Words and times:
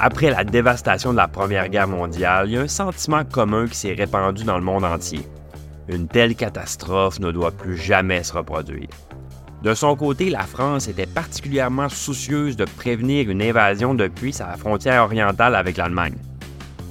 Après 0.00 0.30
la 0.30 0.44
dévastation 0.44 1.10
de 1.10 1.16
la 1.16 1.26
Première 1.26 1.68
Guerre 1.68 1.88
mondiale, 1.88 2.48
il 2.48 2.52
y 2.52 2.56
a 2.56 2.60
un 2.60 2.68
sentiment 2.68 3.24
commun 3.24 3.66
qui 3.66 3.74
s'est 3.76 3.94
répandu 3.94 4.44
dans 4.44 4.56
le 4.56 4.62
monde 4.62 4.84
entier. 4.84 5.26
Une 5.88 6.06
telle 6.06 6.36
catastrophe 6.36 7.18
ne 7.18 7.32
doit 7.32 7.50
plus 7.50 7.76
jamais 7.76 8.22
se 8.22 8.32
reproduire. 8.32 8.88
De 9.64 9.74
son 9.74 9.96
côté, 9.96 10.30
la 10.30 10.44
France 10.44 10.86
était 10.86 11.06
particulièrement 11.06 11.88
soucieuse 11.88 12.54
de 12.56 12.64
prévenir 12.64 13.28
une 13.28 13.42
invasion 13.42 13.92
depuis 13.92 14.32
sa 14.32 14.56
frontière 14.56 15.02
orientale 15.02 15.56
avec 15.56 15.76
l'Allemagne. 15.76 16.14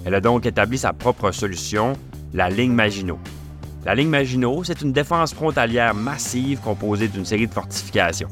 Elle 0.03 0.15
a 0.15 0.19
donc 0.19 0.45
établi 0.45 0.77
sa 0.77 0.91
propre 0.91 1.31
solution, 1.31 1.93
la 2.33 2.49
ligne 2.49 2.73
Maginot. 2.73 3.19
La 3.85 3.95
ligne 3.95 4.09
Maginot, 4.09 4.65
c'est 4.65 4.81
une 4.81 4.91
défense 4.91 5.33
frontalière 5.33 5.95
massive 5.95 6.59
composée 6.59 7.07
d'une 7.07 7.23
série 7.23 7.47
de 7.47 7.53
fortifications. 7.53 8.27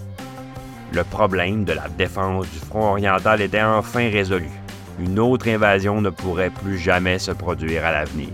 Le 0.91 1.05
problème 1.05 1.63
de 1.63 1.71
la 1.71 1.87
défense 1.87 2.49
du 2.51 2.59
front 2.59 2.91
oriental 2.91 3.41
était 3.41 3.63
enfin 3.63 4.09
résolu. 4.09 4.49
Une 4.99 5.19
autre 5.19 5.49
invasion 5.49 6.01
ne 6.01 6.09
pourrait 6.09 6.49
plus 6.49 6.77
jamais 6.77 7.19
se 7.19 7.31
produire 7.31 7.85
à 7.85 7.91
l'avenir. 7.91 8.29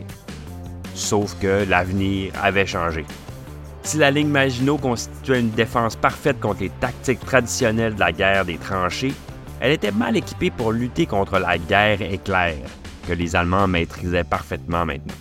Sauf 0.94 1.36
que 1.40 1.66
l'avenir 1.68 2.34
avait 2.42 2.68
changé. 2.68 3.06
Si 3.84 3.98
la 3.98 4.12
ligne 4.12 4.28
Maginot 4.28 4.78
constituait 4.78 5.40
une 5.40 5.50
défense 5.50 5.96
parfaite 5.96 6.40
contre 6.40 6.62
les 6.62 6.70
tactiques 6.70 7.26
traditionnelles 7.26 7.96
de 7.96 8.00
la 8.00 8.12
guerre 8.12 8.46
des 8.46 8.58
tranchées, 8.58 9.14
elle 9.60 9.72
était 9.72 9.92
mal 9.92 10.16
équipée 10.16 10.52
pour 10.52 10.72
lutter 10.72 11.08
contre 11.08 11.40
la 11.40 11.58
guerre 11.58 12.02
éclair, 12.02 12.56
que 13.08 13.14
les 13.14 13.36
Allemands 13.36 13.68
maîtrisaient 13.68 14.23
parfaitement 14.23 14.86
maintenant. 14.86 15.14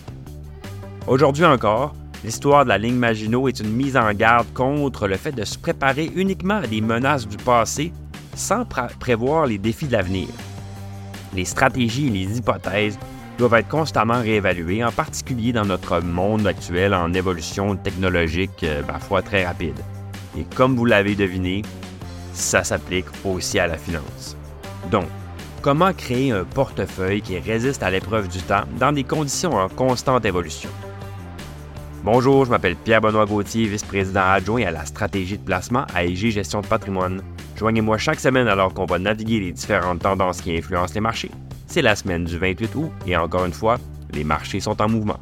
Aujourd'hui 1.07 1.45
encore, 1.45 1.95
l'histoire 2.23 2.65
de 2.65 2.69
la 2.69 2.77
ligne 2.77 2.95
Maginot 2.95 3.47
est 3.47 3.59
une 3.59 3.71
mise 3.71 3.97
en 3.97 4.13
garde 4.13 4.51
contre 4.53 5.07
le 5.07 5.17
fait 5.17 5.31
de 5.31 5.43
se 5.43 5.57
préparer 5.57 6.11
uniquement 6.15 6.57
à 6.57 6.67
des 6.67 6.81
menaces 6.81 7.27
du 7.27 7.37
passé 7.37 7.91
sans 8.35 8.63
prévoir 8.99 9.47
les 9.47 9.57
défis 9.57 9.87
de 9.87 9.93
l'avenir. 9.93 10.27
Les 11.33 11.45
stratégies 11.45 12.07
et 12.07 12.09
les 12.09 12.37
hypothèses 12.37 12.99
doivent 13.37 13.53
être 13.55 13.69
constamment 13.69 14.21
réévalués, 14.21 14.83
en 14.83 14.91
particulier 14.91 15.53
dans 15.53 15.65
notre 15.65 16.01
monde 16.01 16.45
actuel 16.45 16.93
en 16.93 17.13
évolution 17.13 17.75
technologique 17.75 18.63
euh, 18.63 18.83
parfois 18.83 19.21
très 19.21 19.45
rapide. 19.45 19.79
Et 20.37 20.43
comme 20.55 20.75
vous 20.75 20.85
l'avez 20.85 21.15
deviné, 21.15 21.63
ça 22.33 22.63
s'applique 22.63 23.07
aussi 23.25 23.59
à 23.59 23.67
la 23.67 23.77
finance. 23.77 24.37
Donc, 24.91 25.07
comment 25.61 25.93
créer 25.93 26.31
un 26.31 26.43
portefeuille 26.43 27.21
qui 27.21 27.39
résiste 27.39 27.83
à 27.83 27.91
l'épreuve 27.91 28.27
du 28.27 28.39
temps 28.39 28.63
dans 28.79 28.91
des 28.91 29.03
conditions 29.03 29.53
en 29.53 29.69
constante 29.69 30.25
évolution? 30.25 30.69
Bonjour, 32.03 32.45
je 32.45 32.49
m'appelle 32.49 32.75
Pierre-Benoît 32.75 33.25
Gauthier, 33.25 33.67
vice-président 33.67 34.23
adjoint 34.23 34.63
à 34.63 34.71
la 34.71 34.85
stratégie 34.85 35.37
de 35.37 35.43
placement 35.43 35.85
à 35.93 36.03
IG 36.03 36.31
Gestion 36.31 36.61
de 36.61 36.67
patrimoine. 36.67 37.21
Joignez-moi 37.61 37.97
chaque 37.97 38.19
semaine 38.19 38.49
alors 38.49 38.73
qu'on 38.73 38.85
va 38.85 38.99
naviguer 38.99 39.39
les 39.39 39.53
différentes 39.53 40.01
tendances 40.01 40.41
qui 40.41 40.57
influencent 40.57 40.93
les 40.95 41.01
marchés 41.01 41.31
c'est 41.71 41.81
la 41.81 41.95
semaine 41.95 42.25
du 42.25 42.37
28 42.37 42.75
août 42.75 42.91
et 43.07 43.15
encore 43.15 43.45
une 43.45 43.53
fois, 43.53 43.77
les 44.11 44.25
marchés 44.25 44.59
sont 44.59 44.81
en 44.81 44.89
mouvement. 44.89 45.21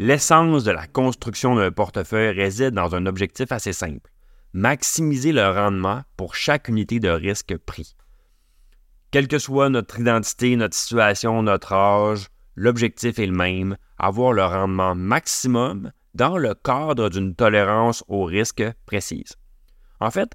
L'essence 0.00 0.64
de 0.64 0.72
la 0.72 0.88
construction 0.88 1.54
d'un 1.54 1.70
portefeuille 1.70 2.34
réside 2.34 2.72
dans 2.72 2.96
un 2.96 3.06
objectif 3.06 3.52
assez 3.52 3.72
simple, 3.72 4.10
maximiser 4.52 5.30
le 5.30 5.48
rendement 5.48 6.02
pour 6.16 6.34
chaque 6.34 6.66
unité 6.66 6.98
de 6.98 7.10
risque 7.10 7.56
pris. 7.58 7.94
Quelle 9.12 9.28
que 9.28 9.38
soit 9.38 9.68
notre 9.68 10.00
identité, 10.00 10.56
notre 10.56 10.74
situation, 10.74 11.44
notre 11.44 11.72
âge, 11.72 12.26
l'objectif 12.56 13.20
est 13.20 13.26
le 13.26 13.36
même, 13.36 13.76
avoir 13.98 14.32
le 14.32 14.44
rendement 14.44 14.96
maximum 14.96 15.92
dans 16.14 16.36
le 16.36 16.54
cadre 16.54 17.08
d'une 17.08 17.36
tolérance 17.36 18.02
au 18.08 18.24
risque 18.24 18.64
précise. 18.84 19.36
En 20.00 20.10
fait, 20.10 20.32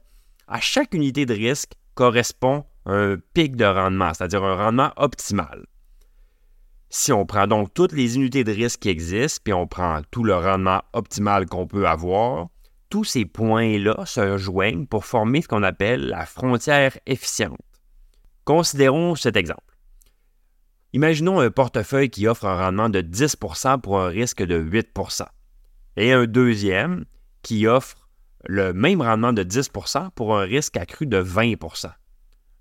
à 0.48 0.60
chaque 0.60 0.94
unité 0.94 1.26
de 1.26 1.34
risque 1.34 1.74
correspond 1.96 2.66
un 2.86 3.18
pic 3.34 3.56
de 3.56 3.66
rendement, 3.66 4.14
c'est-à-dire 4.14 4.44
un 4.44 4.56
rendement 4.56 4.92
optimal. 4.96 5.66
Si 6.90 7.12
on 7.12 7.26
prend 7.26 7.46
donc 7.46 7.74
toutes 7.74 7.92
les 7.92 8.16
unités 8.16 8.44
de 8.44 8.52
risque 8.52 8.80
qui 8.80 8.90
existent, 8.90 9.42
puis 9.44 9.54
on 9.54 9.68
prend 9.68 10.02
tout 10.10 10.24
le 10.24 10.36
rendement 10.36 10.82
optimal 10.94 11.46
qu'on 11.46 11.68
peut 11.68 11.88
avoir, 11.88 12.48
tous 12.90 13.04
ces 13.04 13.26
points-là 13.26 14.06
se 14.06 14.22
rejoignent 14.22 14.88
pour 14.88 15.06
former 15.06 15.44
ce 15.44 15.48
qu'on 15.48 15.62
appelle 15.62 16.08
la 16.08 16.26
frontière 16.26 16.98
efficiente. 17.06 17.60
Considérons 18.44 19.14
cet 19.14 19.36
exemple. 19.36 19.78
Imaginons 20.94 21.40
un 21.40 21.52
portefeuille 21.52 22.10
qui 22.10 22.28
offre 22.28 22.46
un 22.46 22.58
rendement 22.58 22.90
de 22.90 23.02
10% 23.02 23.80
pour 23.82 24.00
un 24.00 24.08
risque 24.08 24.42
de 24.42 24.60
8% 24.60 25.28
et 25.98 26.12
un 26.14 26.26
deuxième 26.26 27.06
qui 27.44 27.68
offre 27.68 28.09
le 28.48 28.74
même 28.74 29.02
rendement 29.02 29.34
de 29.34 29.44
10% 29.44 30.12
pour 30.12 30.38
un 30.38 30.42
risque 30.42 30.78
accru 30.78 31.06
de 31.06 31.22
20% 31.22 31.92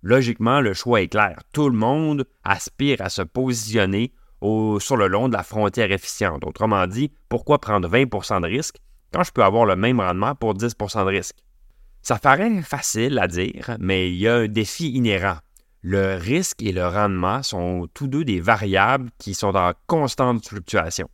Logiquement, 0.02 0.60
le 0.60 0.74
choix 0.74 1.02
est 1.02 1.08
clair. 1.08 1.40
Tout 1.52 1.68
le 1.68 1.76
monde 1.76 2.24
aspire 2.44 3.00
à 3.00 3.08
se 3.08 3.22
positionner 3.22 4.12
sur 4.40 4.96
le 4.96 5.08
long 5.08 5.28
de 5.28 5.34
la 5.34 5.42
frontière 5.42 5.90
efficiente. 5.90 6.44
Autrement 6.44 6.86
dit, 6.86 7.12
pourquoi 7.28 7.58
prendre 7.58 7.88
20% 7.88 8.40
de 8.42 8.46
risque 8.46 8.76
quand 9.12 9.24
je 9.24 9.32
peux 9.32 9.42
avoir 9.42 9.64
le 9.64 9.74
même 9.74 10.00
rendement 10.00 10.34
pour 10.34 10.54
10% 10.54 11.04
de 11.04 11.10
risque? 11.10 11.36
Ça 12.02 12.18
paraît 12.18 12.62
facile 12.62 13.18
à 13.18 13.26
dire, 13.26 13.76
mais 13.80 14.10
il 14.10 14.18
y 14.18 14.28
a 14.28 14.36
un 14.36 14.46
défi 14.46 14.90
inhérent. 14.90 15.38
Le 15.82 16.16
risque 16.16 16.62
et 16.62 16.72
le 16.72 16.86
rendement 16.86 17.42
sont 17.42 17.88
tous 17.92 18.06
deux 18.06 18.24
des 18.24 18.40
variables 18.40 19.10
qui 19.18 19.34
sont 19.34 19.54
en 19.56 19.72
constante 19.86 20.46
fluctuation. 20.46 21.08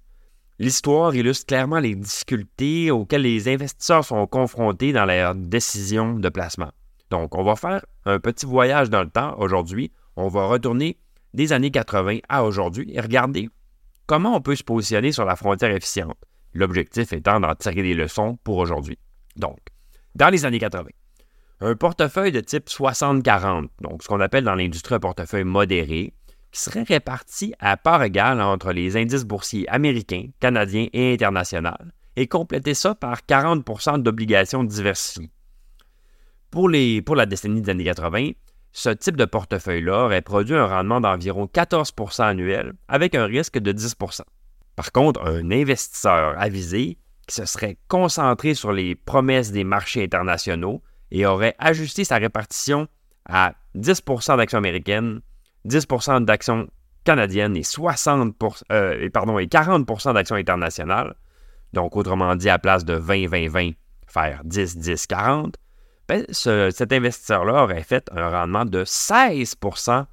L'histoire 0.61 1.15
illustre 1.17 1.47
clairement 1.47 1.81
les 1.81 1.97
difficultés 1.97 2.93
auxquelles 2.93 3.23
les 3.23 3.49
investisseurs 3.49 4.05
sont 4.05 4.25
confrontés 4.29 4.93
dans 4.93 5.05
leurs 5.05 5.35
décisions 5.35 6.15
de 6.15 6.29
placement. 6.29 6.71
Donc, 7.11 7.35
on 7.35 7.43
va 7.43 7.57
faire 7.57 7.85
un 8.05 8.21
petit 8.21 8.47
voyage 8.47 8.89
dans 8.89 9.03
le 9.03 9.11
temps 9.11 9.37
aujourd'hui. 9.39 9.91
On 10.15 10.29
va 10.29 10.47
retourner 10.47 10.97
des 11.33 11.53
années 11.53 11.73
80 11.73 12.19
à 12.29 12.45
aujourd'hui 12.45 12.89
et 12.95 13.01
regarder 13.01 13.49
comment 14.07 14.37
on 14.37 14.41
peut 14.41 14.55
se 14.55 14.63
positionner 14.63 15.11
sur 15.11 15.25
la 15.25 15.35
frontière 15.35 15.73
efficiente. 15.73 16.17
L'objectif 16.53 17.13
étant 17.13 17.41
d'en 17.41 17.55
tirer 17.57 17.83
des 17.83 17.95
leçons 17.95 18.39
pour 18.45 18.59
aujourd'hui. 18.59 18.99
Donc, 19.37 19.59
dans 20.15 20.29
les 20.29 20.45
années 20.45 20.61
80, 20.61 20.89
un 21.61 21.75
portefeuille 21.75 22.31
de 22.31 22.41
type 22.41 22.69
60-40, 22.69 23.69
donc 23.81 24.05
ce 24.05 24.09
qu'on 24.09 24.21
appelle 24.21 24.45
dans 24.45 24.55
l'industrie 24.55 24.95
un 24.95 25.01
portefeuille 25.01 25.45
modéré, 25.45 26.13
qui 26.55 26.61
serait 26.61 26.85
réparti 26.85 27.53
à 27.59 27.77
part 27.77 28.05
égale 28.05 28.41
entre 28.41 28.73
les 28.73 28.97
indices 28.97 29.25
boursiers 29.25 29.69
américains, 29.69 30.29
canadiens 30.39 30.87
et 30.93 31.13
internationaux, 31.13 31.73
et 32.15 32.29
compléter 32.29 32.75
ça 32.75 32.95
par 32.95 33.23
40% 33.29 34.01
d'obligations 34.01 34.63
diversifiées. 34.63 35.33
Pour, 36.53 36.69
la 36.69 37.27
décennie 37.27 37.61
des 37.61 37.71
années 37.71 37.85
80, 37.85 38.31
ce 38.71 38.91
type 38.91 39.17
de 39.17 39.25
portefeuille-là 39.25 40.05
aurait 40.05 40.23
produit 40.23 40.55
un 40.55 40.67
rendement 40.67 41.01
d'environ 41.01 41.47
14% 41.53 42.23
annuel 42.23 42.75
avec 42.87 43.17
un 43.17 43.25
risque 43.25 43.59
de 43.59 43.73
10% 43.73 44.21
Par 44.77 44.93
contre, 44.93 45.27
un 45.27 45.51
investisseur 45.51 46.41
avisé 46.41 46.99
qui 47.27 47.35
se 47.35 47.47
serait 47.47 47.79
concentré 47.89 48.55
sur 48.55 48.71
les 48.71 48.95
promesses 48.95 49.51
des 49.51 49.65
marchés 49.65 50.05
internationaux 50.05 50.83
et 51.11 51.27
aurait 51.27 51.57
ajusté 51.59 52.05
sa 52.05 52.19
répartition 52.19 52.87
à 53.29 53.55
10% 53.75 54.37
d'actions 54.37 54.59
américaines, 54.59 55.21
10% 55.67 56.25
d'actions 56.25 56.69
canadiennes 57.05 57.57
et, 57.57 57.63
60 57.63 58.35
euh, 58.73 59.09
pardon, 59.11 59.39
et 59.39 59.47
40% 59.47 60.15
d'actions 60.15 60.37
internationales, 60.37 61.15
donc 61.73 61.97
autrement 61.97 62.35
dit 62.37 62.49
à 62.49 62.59
place 62.59 62.85
de 62.85 62.99
20-20-20, 62.99 63.75
faire 64.07 64.43
10-10-40, 64.45 65.55
ben, 66.09 66.25
cet 66.31 66.93
investisseur-là 66.93 67.65
aurait 67.65 67.83
fait 67.83 68.09
un 68.13 68.29
rendement 68.29 68.65
de 68.65 68.85
16% 68.85 70.05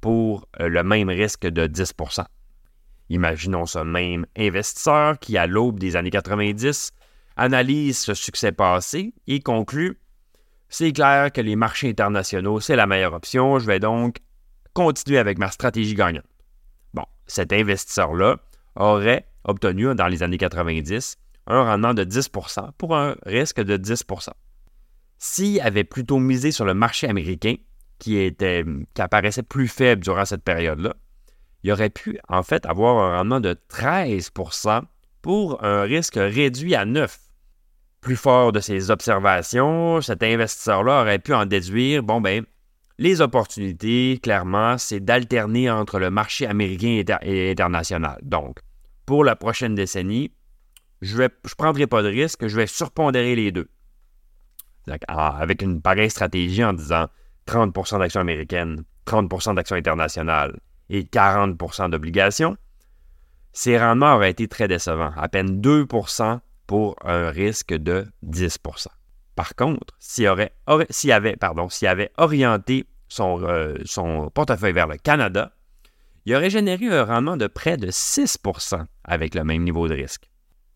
pour 0.00 0.46
euh, 0.60 0.68
le 0.68 0.82
même 0.82 1.08
risque 1.08 1.46
de 1.46 1.66
10% 1.66 2.24
Imaginons 3.08 3.66
ce 3.66 3.80
même 3.80 4.24
investisseur 4.38 5.18
qui, 5.18 5.36
à 5.36 5.46
l'aube 5.46 5.78
des 5.78 5.96
années 5.96 6.10
90, 6.10 6.92
analyse 7.36 7.98
ce 7.98 8.14
succès 8.14 8.52
passé 8.52 9.12
et 9.26 9.40
conclut 9.40 10.00
C'est 10.68 10.92
clair 10.92 11.30
que 11.30 11.40
les 11.40 11.56
marchés 11.56 11.90
internationaux, 11.90 12.60
c'est 12.60 12.76
la 12.76 12.86
meilleure 12.86 13.12
option, 13.12 13.58
je 13.58 13.66
vais 13.66 13.80
donc 13.80 14.16
continuer 14.74 15.18
avec 15.18 15.38
ma 15.38 15.50
stratégie 15.50 15.94
gagnante. 15.94 16.24
Bon, 16.94 17.04
cet 17.26 17.52
investisseur-là 17.52 18.36
aurait 18.76 19.26
obtenu 19.44 19.94
dans 19.94 20.08
les 20.08 20.22
années 20.22 20.38
90 20.38 21.16
un 21.46 21.64
rendement 21.64 21.94
de 21.94 22.04
10% 22.04 22.70
pour 22.78 22.96
un 22.96 23.16
risque 23.26 23.60
de 23.60 23.76
10% 23.76 24.30
s'il 25.22 25.60
avait 25.60 25.84
plutôt 25.84 26.18
misé 26.18 26.50
sur 26.50 26.64
le 26.64 26.74
marché 26.74 27.08
américain, 27.08 27.54
qui, 28.00 28.34
apparaissait 28.98 29.44
plus 29.44 29.68
faible 29.68 30.02
durant 30.02 30.24
cette 30.24 30.42
période-là, 30.42 30.96
il 31.62 31.70
aurait 31.70 31.90
pu 31.90 32.18
en 32.28 32.42
fait 32.42 32.66
avoir 32.66 32.96
un 32.98 33.18
rendement 33.18 33.38
de 33.38 33.56
13% 33.70 34.82
pour 35.22 35.62
un 35.64 35.82
risque 35.82 36.16
réduit 36.16 36.74
à 36.74 36.84
9 36.84 37.16
Plus 38.00 38.16
fort 38.16 38.50
de 38.50 38.58
ses 38.58 38.90
observations, 38.90 40.00
cet 40.00 40.24
investisseur-là 40.24 41.02
aurait 41.02 41.20
pu 41.20 41.34
en 41.34 41.46
déduire, 41.46 42.02
bon 42.02 42.20
ben, 42.20 42.44
les 43.02 43.20
opportunités, 43.20 44.20
clairement, 44.22 44.78
c'est 44.78 45.00
d'alterner 45.00 45.68
entre 45.68 45.98
le 45.98 46.08
marché 46.08 46.46
américain 46.46 47.02
et 47.22 47.50
international. 47.50 48.20
Donc, 48.22 48.60
pour 49.06 49.24
la 49.24 49.34
prochaine 49.34 49.74
décennie, 49.74 50.32
je 51.00 51.22
ne 51.22 51.28
prendrai 51.58 51.88
pas 51.88 52.02
de 52.02 52.08
risque, 52.08 52.46
je 52.46 52.56
vais 52.56 52.68
surpondérer 52.68 53.34
les 53.34 53.50
deux. 53.50 53.68
Avec 55.08 55.62
une 55.62 55.82
pareille 55.82 56.10
stratégie 56.10 56.62
en 56.62 56.74
disant 56.74 57.08
30% 57.48 57.98
d'actions 57.98 58.20
américaines, 58.20 58.84
30% 59.06 59.56
d'actions 59.56 59.74
internationales 59.74 60.60
et 60.88 61.02
40% 61.02 61.90
d'obligations, 61.90 62.56
ces 63.52 63.78
rendements 63.80 64.14
auraient 64.14 64.30
été 64.30 64.46
très 64.46 64.68
décevants, 64.68 65.12
à 65.16 65.28
peine 65.28 65.60
2% 65.60 66.38
pour 66.68 66.94
un 67.04 67.30
risque 67.30 67.74
de 67.74 68.06
10% 68.24 68.86
Par 69.34 69.56
contre, 69.56 69.92
s'il 69.98 70.28
avait, 70.28 71.36
pardon, 71.36 71.66
avait 71.82 72.12
orienté 72.16 72.86
son, 73.12 73.42
euh, 73.42 73.74
son 73.84 74.30
portefeuille 74.30 74.72
vers 74.72 74.88
le 74.88 74.96
Canada, 74.96 75.52
il 76.24 76.34
aurait 76.34 76.50
généré 76.50 76.88
un 76.88 77.04
rendement 77.04 77.36
de 77.36 77.46
près 77.46 77.76
de 77.76 77.88
6% 77.90 78.84
avec 79.04 79.34
le 79.34 79.44
même 79.44 79.64
niveau 79.64 79.88
de 79.88 79.94
risque. 79.94 80.30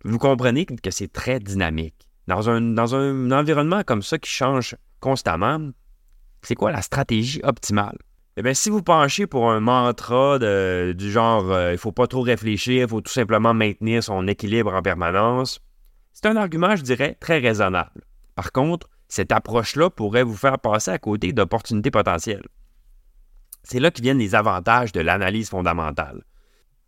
Vous 0.05 0.19
comprenez 0.19 0.67
que 0.67 0.91
c'est 0.91 1.12
très 1.12 1.41
dynamique. 1.41 1.94
Dans 2.27 2.50
un, 2.50 3.31
environnement 3.31 3.83
comme 3.85 4.03
ça 4.03 4.19
qui 4.19 4.31
change 4.31 4.77
constamment, 5.00 5.71
c'est 6.43 6.56
quoi 6.56 6.73
la 6.73 6.83
stratégie 6.83 7.41
optimale? 7.44 7.97
Eh 8.37 8.43
bien, 8.43 8.53
si 8.53 8.69
vous 8.69 8.83
penchez 8.83 9.27
pour 9.27 9.50
un 9.50 9.61
mantra 9.61 10.38
du 10.38 11.11
genre 11.11 11.50
euh, 11.50 11.71
il 11.71 11.73
ne 11.73 11.79
faut 11.79 11.93
pas 11.93 12.06
trop 12.06 12.21
réfléchir, 12.21 12.83
il 12.83 12.88
faut 12.88 13.00
tout 13.00 13.12
simplement 13.12 13.55
maintenir 13.55 14.03
son 14.03 14.27
équilibre 14.29 14.75
en 14.75 14.83
permanence, 14.83 15.61
c'est 16.12 16.27
un 16.27 16.37
argument, 16.37 16.77
je 16.77 16.83
dirais, 16.83 17.17
très 17.19 17.38
raisonnable. 17.38 18.03
Par 18.35 18.53
contre, 18.53 18.88
cette 19.08 19.32
approche-là 19.32 19.91
pourrait 19.91 20.23
vous 20.23 20.37
faire 20.37 20.58
passer 20.58 20.91
à 20.91 20.99
côté 20.99 21.32
d'opportunités 21.32 21.91
potentielles. 21.91 22.47
C'est 23.62 23.81
là 23.81 23.91
que 23.91 24.00
viennent 24.00 24.19
les 24.19 24.35
avantages 24.35 24.93
de 24.93 25.00
l'analyse 25.00 25.49
fondamentale. 25.49 26.23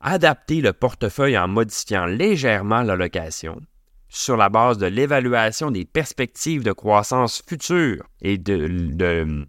Adapter 0.01 0.61
le 0.61 0.73
portefeuille 0.73 1.37
en 1.37 1.49
modifiant 1.49 2.07
légèrement 2.07 2.83
l'allocation 2.83 3.61
sur 4.09 4.37
la 4.37 4.49
base 4.49 4.79
de 4.79 4.87
l'évaluation 4.87 5.71
des 5.71 5.85
perspectives 5.85 6.63
de 6.63 6.73
croissance 6.73 7.43
futures 7.47 8.07
et 8.23 8.39
de, 8.39 9.45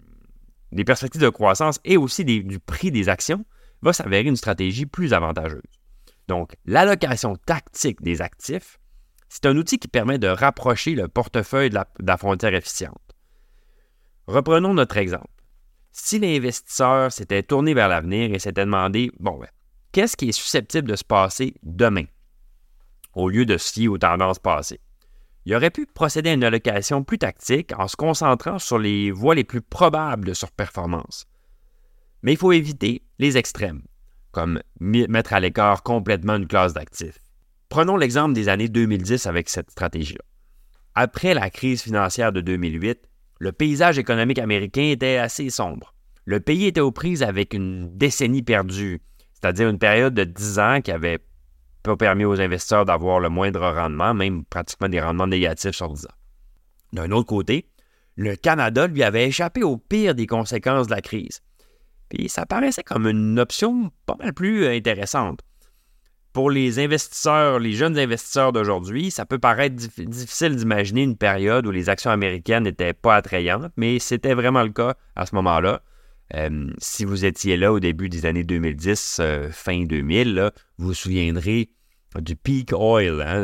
des 0.72 0.84
perspectives 0.84 1.22
de 1.22 1.30
croissance 1.30 1.80
et 1.86 1.98
aussi 1.98 2.26
du 2.26 2.60
prix 2.60 2.92
des 2.92 3.10
actions 3.10 3.46
va 3.82 3.94
s'avérer 3.94 4.28
une 4.28 4.36
stratégie 4.36 4.86
plus 4.86 5.14
avantageuse. 5.14 5.62
Donc, 6.28 6.56
l'allocation 6.66 7.36
tactique 7.38 8.02
des 8.02 8.22
actifs, 8.22 8.80
c'est 9.30 9.46
un 9.46 9.56
outil 9.56 9.78
qui 9.78 9.88
permet 9.88 10.18
de 10.18 10.28
rapprocher 10.28 10.96
le 10.96 11.08
portefeuille 11.08 11.70
de 11.70 11.80
la, 12.00 12.18
frontière 12.18 12.56
efficiente. 12.56 12.98
Reprenons 14.28 14.74
notre 14.74 14.98
exemple. 14.98 15.28
Si 15.92 16.20
l'investisseur 16.20 17.12
s'était 17.12 17.44
tourné 17.44 17.74
vers 17.74 17.88
l'avenir 17.88 18.34
et 18.34 18.40
s'était 18.40 18.66
demandé, 18.66 19.12
bon, 19.20 19.38
ben, 19.38 19.48
qu'est-ce 19.92 20.18
qui 20.18 20.30
est 20.30 20.34
susceptible 20.34 20.90
de 20.90 20.96
se 20.96 21.04
passer 21.04 21.54
demain, 21.64 22.06
au 23.14 23.30
lieu 23.30 23.46
de 23.46 23.58
se 23.58 23.72
fier 23.72 23.88
aux 23.88 23.98
tendances 23.98 24.40
passées? 24.40 24.82
Il 25.46 25.56
aurait 25.56 25.72
pu 25.72 25.86
procéder 25.86 26.32
à 26.32 26.34
une 26.34 26.44
allocation 26.44 27.04
plus 27.04 27.18
tactique 27.18 27.72
en 27.78 27.88
se 27.88 27.96
concentrant 27.96 28.60
sur 28.60 28.78
les 28.78 29.10
voies 29.12 29.36
les 29.36 29.44
plus 29.44 29.62
probables 29.62 30.28
de 30.28 30.34
surperformance. 30.34 31.26
Mais 32.24 32.34
il 32.34 32.38
faut 32.38 32.52
éviter 32.52 33.04
les 33.20 33.38
extrêmes, 33.38 33.84
comme 34.32 34.62
mettre 34.80 35.34
à 35.34 35.40
l'écart 35.40 35.82
complètement 35.84 36.36
une 36.36 36.48
classe 36.48 36.74
d'actifs. 36.74 37.20
Prenons 37.70 37.98
l'exemple 37.98 38.34
des 38.34 38.50
années 38.50 38.68
2010 38.68 39.28
avec 39.28 39.48
cette 39.48 39.70
stratégie-là. 39.70 40.24
Après 40.96 41.36
la 41.36 41.52
crise 41.52 41.84
financière 41.84 42.32
de 42.32 42.42
2008, 42.42 43.00
le 43.38 43.52
paysage 43.52 44.00
économique 44.00 44.40
américain 44.40 44.90
était 44.90 45.18
assez 45.18 45.52
sombre. 45.52 45.94
Le 46.26 46.40
pays 46.40 46.66
était 46.66 46.82
aux 46.82 46.92
prises 46.92 47.22
avec 47.22 47.54
une 47.54 47.96
décennie 47.96 48.42
perdue, 48.42 49.02
c'est-à-dire 49.34 49.70
une 49.70 49.78
période 49.78 50.16
de 50.16 50.24
10 50.24 50.60
ans 50.60 50.82
qui 50.82 50.92
avait 50.92 51.20
pas 51.84 51.96
permis 51.96 52.26
aux 52.26 52.42
investisseurs 52.42 52.86
d'avoir 52.86 53.20
le 53.20 53.30
moindre 53.30 53.62
rendement, 53.62 54.16
même 54.16 54.46
pratiquement 54.46 54.90
des 54.90 55.00
rendements 55.00 55.28
négatifs 55.28 55.76
sur 55.76 55.94
10 55.94 56.08
ans. 56.08 56.18
D'un 56.94 57.12
autre 57.12 57.28
côté, 57.28 57.70
le 58.16 58.36
Canada 58.36 58.88
lui 58.88 59.04
avait 59.04 59.28
échappé 59.28 59.62
au 59.62 59.78
pire 59.78 60.16
des 60.16 60.26
conséquences 60.26 60.88
de 60.88 60.96
la 60.96 61.02
crise. 61.02 61.42
Puis 62.10 62.30
ça 62.30 62.48
paraissait 62.48 62.84
comme 62.84 63.06
une 63.06 63.40
option 63.40 63.92
pas 64.08 64.16
mal 64.20 64.34
plus 64.34 64.66
intéressante 64.66 65.42
pour 66.34 66.52
les 66.52 66.80
investisseurs, 66.80 67.60
les 67.60 67.74
jeunes 67.74 67.98
investisseurs 67.98 68.52
d'aujourd'hui, 68.52 69.12
ça 69.12 69.26
peut 69.26 69.40
paraître 69.40 69.76
difficile 69.76 70.56
d'imaginer 70.56 71.04
une 71.04 71.18
période 71.18 71.66
où 71.66 71.72
les 71.72 71.90
actions 71.90 72.12
américaines 72.12 72.64
n'étaient 72.64 72.94
pas 72.94 73.16
attrayantes, 73.16 73.72
mais 73.78 74.00
c'était 74.00 74.34
vraiment 74.34 74.64
le 74.64 74.70
cas 74.70 74.96
à 75.16 75.26
ce 75.26 75.36
moment-là. 75.36 75.82
Euh, 76.36 76.72
si 76.78 77.06
vous 77.06 77.26
étiez 77.26 77.58
là 77.58 77.74
au 77.74 77.80
début 77.80 78.10
des 78.10 78.28
années 78.28 78.44
2010, 78.44 79.18
euh, 79.20 79.50
fin 79.52 79.84
2000, 79.86 80.52
vous 80.78 80.88
vous 80.88 80.94
souviendrez 80.94 81.70
du 82.20 82.36
peak 82.36 82.72
oil, 82.74 83.22
hein, 83.22 83.42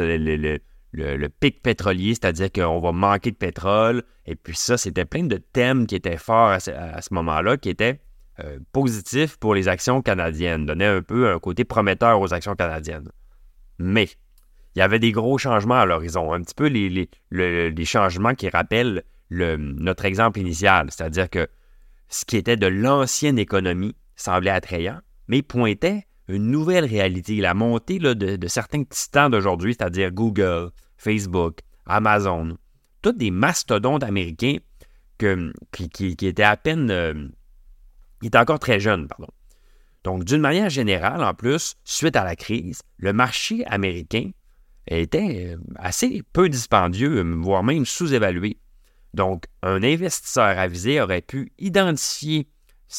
le, 0.94 1.28
pic 1.28 1.64
pétrolier, 1.64 2.14
c'est-à-dire 2.14 2.52
qu'on 2.52 2.80
va 2.80 2.92
manquer 2.92 3.32
de 3.32 3.36
pétrole. 3.36 4.04
Et 4.28 4.36
puis 4.36 4.56
ça, 4.56 4.78
c'était 4.78 5.06
plein 5.06 5.24
de 5.24 5.38
thèmes 5.38 5.88
qui 5.88 5.96
étaient 5.96 6.18
forts 6.18 6.50
à 6.50 6.60
ce 6.60 7.14
moment-là, 7.14 7.58
qui 7.58 7.70
étaient 7.70 8.00
euh, 8.42 8.60
positif 8.72 9.38
pour 9.38 9.56
les 9.56 9.68
actions 9.68 10.02
canadiennes, 10.02 10.66
donnait 10.66 10.86
un 10.86 11.02
peu 11.02 11.32
un 11.32 11.40
côté 11.40 11.64
prometteur 11.64 12.20
aux 12.20 12.34
actions 12.34 12.56
canadiennes. 12.56 13.10
Mais 13.80 14.10
il 14.76 14.80
y 14.80 14.82
avait 14.82 15.00
des 15.00 15.14
gros 15.14 15.38
changements 15.38 15.80
à 15.80 15.86
l'horizon, 15.86 16.34
un 16.34 16.42
petit 16.42 16.54
peu 16.54 16.68
les, 16.68 17.86
changements 17.86 18.36
qui 18.36 18.50
rappellent 18.50 19.04
notre 19.30 20.06
exemple 20.06 20.40
initial, 20.40 20.88
c'est-à-dire 20.92 21.30
que 21.30 21.48
ce 22.10 22.26
qui 22.26 22.38
était 22.38 22.58
de 22.58 22.68
l'ancienne 22.68 23.40
économie 23.40 23.96
semblait 24.16 24.52
attrayant, 24.52 25.00
mais 25.28 25.42
pointait 25.42 26.06
une 26.28 26.52
nouvelle 26.52 26.86
réalité, 26.86 27.38
la 27.38 27.54
montée 27.54 28.00
de, 28.00 28.48
certains 28.48 28.84
titans 28.84 29.32
d'aujourd'hui, 29.32 29.76
c'est-à-dire 29.80 30.12
Google, 30.12 30.72
Facebook, 30.98 31.60
Amazon, 31.86 32.58
tous 33.02 33.14
des 33.14 33.32
mastodontes 33.32 34.04
américains 34.04 34.58
qui, 35.72 36.18
étaient 36.22 36.44
à 36.44 36.58
peine 36.58 36.92
euh, 36.92 37.14
il 38.26 38.30
était 38.30 38.40
encore 38.40 38.58
très 38.58 38.80
jeune, 38.80 39.08
pardon. 39.08 39.28
Donc, 40.04 40.24
d'une 40.24 40.42
manière 40.42 40.72
générale, 40.72 41.24
en 41.24 41.36
plus, 41.36 41.76
suite 41.84 42.16
à 42.16 42.24
la 42.24 42.36
crise, 42.36 42.82
le 42.98 43.14
marché 43.14 43.64
américain 43.68 44.32
était 44.88 45.54
euh, 45.54 45.58
assez 45.76 46.24
peu 46.34 46.50
dispendieux, 46.50 47.22
voire 47.38 47.62
même 47.62 47.86
sous-évalué. 47.86 48.58
Donc, 49.14 49.46
un 49.62 49.84
investisseur 49.84 50.58
avisé 50.58 51.00
aurait 51.02 51.22
pu 51.22 51.54
identifier 51.60 52.48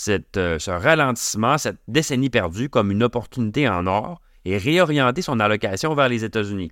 euh, 0.08 0.60
ce 0.60 0.70
ralentissement, 0.70 1.58
cette 1.58 1.80
décennie 1.88 2.30
perdue 2.30 2.68
comme 2.68 2.92
une 2.92 3.02
opportunité 3.02 3.68
en 3.68 3.88
or 3.88 4.20
et 4.44 4.58
réorienter 4.58 5.22
son 5.22 5.40
allocation 5.40 5.92
vers 5.96 6.08
les 6.08 6.22
États-Unis. 6.22 6.70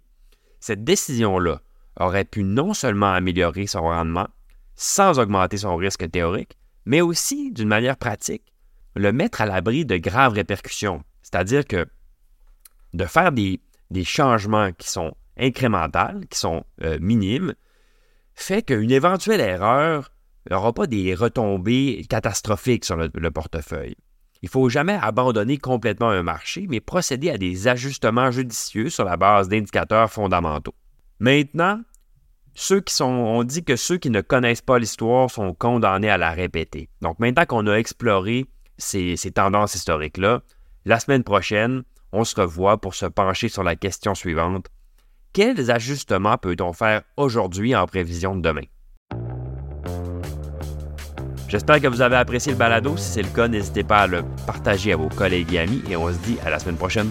Cette 0.60 0.84
décision-là 0.84 1.60
aurait 1.98 2.24
pu 2.24 2.44
non 2.44 2.72
seulement 2.72 3.14
améliorer 3.14 3.66
son 3.66 3.82
rendement 3.82 4.28
sans 4.76 5.18
augmenter 5.18 5.56
son 5.56 5.74
risque 5.74 6.08
théorique, 6.08 6.56
mais 6.86 7.00
aussi, 7.00 7.52
d'une 7.52 7.68
manière 7.68 7.96
pratique, 7.96 8.52
le 8.94 9.12
mettre 9.12 9.40
à 9.40 9.46
l'abri 9.46 9.84
de 9.84 9.96
graves 9.96 10.34
répercussions. 10.34 11.02
C'est-à-dire 11.22 11.66
que 11.66 11.86
de 12.92 13.04
faire 13.06 13.32
des, 13.32 13.60
changements 14.04 14.72
qui 14.72 14.88
sont 14.88 15.14
incrémentales, 15.36 16.26
qui 16.28 16.38
sont 16.38 16.64
euh, 16.82 16.98
minimes, 17.00 17.54
fait 18.34 18.62
qu'une 18.62 18.90
éventuelle 18.90 19.40
erreur 19.40 20.10
n'aura 20.50 20.72
pas 20.72 20.86
des 20.86 21.14
retombées 21.14 22.04
catastrophiques 22.08 22.84
sur 22.84 22.96
le, 22.96 23.10
le 23.14 23.30
portefeuille. 23.30 23.96
Il 24.42 24.46
ne 24.46 24.50
faut 24.50 24.68
jamais 24.68 24.98
abandonner 25.00 25.56
complètement 25.56 26.10
un 26.10 26.22
marché, 26.22 26.66
mais 26.68 26.80
procéder 26.80 27.30
à 27.30 27.38
des 27.38 27.66
ajustements 27.66 28.30
judicieux 28.30 28.90
sur 28.90 29.04
la 29.04 29.16
base 29.16 29.48
d'indicateurs 29.48 30.10
fondamentaux. 30.10 30.74
Maintenant, 31.18 31.80
ceux 32.54 32.80
qui 32.80 32.94
sont, 32.94 33.04
on 33.04 33.42
dit 33.42 33.64
que 33.64 33.76
ceux 33.76 33.98
qui 33.98 34.10
ne 34.10 34.20
connaissent 34.20 34.62
pas 34.62 34.78
l'histoire 34.78 35.30
sont 35.30 35.54
condamnés 35.54 36.10
à 36.10 36.18
la 36.18 36.30
répéter. 36.30 36.88
Donc 37.02 37.18
maintenant 37.18 37.44
qu'on 37.46 37.66
a 37.66 37.74
exploré 37.74 38.46
ces, 38.78 39.16
ces 39.16 39.32
tendances 39.32 39.74
historiques-là, 39.74 40.42
la 40.84 41.00
semaine 41.00 41.24
prochaine, 41.24 41.82
on 42.12 42.24
se 42.24 42.40
revoit 42.40 42.80
pour 42.80 42.94
se 42.94 43.06
pencher 43.06 43.48
sur 43.48 43.64
la 43.64 43.74
question 43.74 44.14
suivante. 44.14 44.66
Quels 45.32 45.70
ajustements 45.70 46.38
peut-on 46.38 46.72
faire 46.72 47.02
aujourd'hui 47.16 47.74
en 47.74 47.86
prévision 47.86 48.36
de 48.36 48.42
demain? 48.42 48.66
J'espère 51.48 51.80
que 51.80 51.88
vous 51.88 52.00
avez 52.02 52.16
apprécié 52.16 52.52
le 52.52 52.58
balado. 52.58 52.96
Si 52.96 53.12
c'est 53.12 53.22
le 53.22 53.28
cas, 53.28 53.48
n'hésitez 53.48 53.84
pas 53.84 54.02
à 54.02 54.06
le 54.06 54.22
partager 54.46 54.92
à 54.92 54.96
vos 54.96 55.08
collègues 55.08 55.54
et 55.54 55.58
amis 55.58 55.82
et 55.90 55.96
on 55.96 56.12
se 56.12 56.18
dit 56.18 56.38
à 56.44 56.50
la 56.50 56.58
semaine 56.58 56.76
prochaine. 56.76 57.10